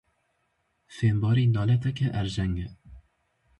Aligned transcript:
Fêmbarî 0.95 1.45
naleteke 1.55 2.07
erjeng 2.19 2.55
e. 2.65 2.67